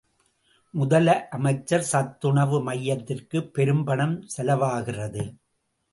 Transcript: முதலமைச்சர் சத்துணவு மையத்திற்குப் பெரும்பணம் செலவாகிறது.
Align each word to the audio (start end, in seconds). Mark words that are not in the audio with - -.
முதலமைச்சர் 0.73 1.87
சத்துணவு 1.91 2.61
மையத்திற்குப் 2.61 3.53
பெரும்பணம் 3.53 4.27
செலவாகிறது. 4.37 5.35